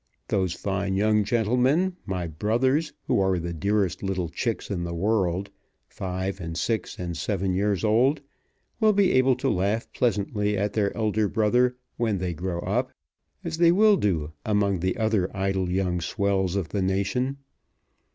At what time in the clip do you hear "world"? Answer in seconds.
4.95-5.51